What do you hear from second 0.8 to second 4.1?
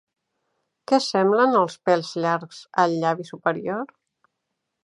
Què semblen els pèls llargs al llavi superior?